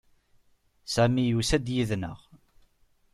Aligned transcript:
Sami 0.93 1.23
yusa-d 1.25 1.67
yid-neɣ. 1.75 2.19